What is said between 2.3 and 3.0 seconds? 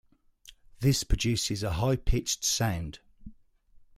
sound.